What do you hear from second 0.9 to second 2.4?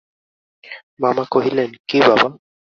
মামা কহিলেন, কী বাবা?